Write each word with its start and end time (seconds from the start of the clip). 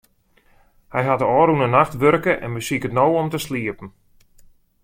Hy 0.93 1.01
hat 1.07 1.21
de 1.21 1.27
ôfrûne 1.39 1.67
nacht 1.69 1.99
wurke 2.01 2.33
en 2.45 2.51
besiket 2.57 2.93
no 2.95 3.05
om 3.21 3.27
te 3.31 3.39
sliepen. 3.45 3.89